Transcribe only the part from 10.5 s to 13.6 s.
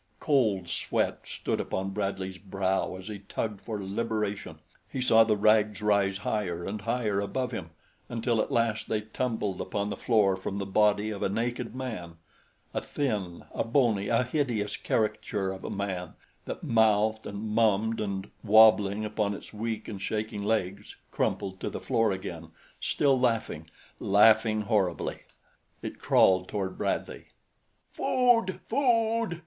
the body of a naked man a thin,